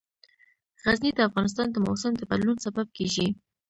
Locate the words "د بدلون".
2.17-2.57